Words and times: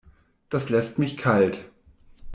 Das 0.49 0.71
lässt 0.71 0.97
mich 0.97 1.15
kalt. 1.15 1.63